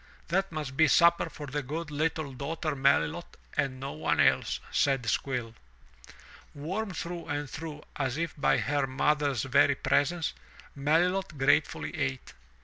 "That 0.29 0.51
must 0.51 0.75
be 0.75 0.87
supper 0.87 1.29
for 1.29 1.45
the 1.45 1.61
good 1.61 1.91
little 1.91 2.33
daughter 2.33 2.75
Melilot 2.75 3.37
and 3.55 3.79
no 3.79 3.91
one 3.91 4.19
else,'* 4.19 4.59
said 4.71 5.05
Squill. 5.05 5.53
Warmed 6.55 6.97
through 6.97 7.27
and 7.27 7.47
through 7.47 7.83
as 7.95 8.17
if 8.17 8.33
by 8.35 8.57
her 8.57 8.87
mother's 8.87 9.43
very 9.43 9.75
presence, 9.75 10.33
Melilot 10.75 11.37
gratefully 11.37 11.95
ate. 11.95 12.33